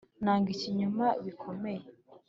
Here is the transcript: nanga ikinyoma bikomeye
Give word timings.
nanga 0.23 0.49
ikinyoma 0.55 1.05
bikomeye 1.25 1.83